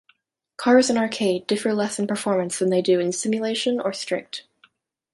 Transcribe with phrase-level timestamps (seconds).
[0.57, 4.45] Cars in Arcade differ less in performance than they do in Simulation or Strict.